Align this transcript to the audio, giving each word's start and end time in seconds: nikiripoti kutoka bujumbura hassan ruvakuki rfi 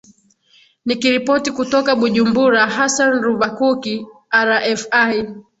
nikiripoti 0.85 1.51
kutoka 1.51 1.95
bujumbura 1.99 2.61
hassan 2.75 3.11
ruvakuki 3.23 4.05
rfi 4.49 5.19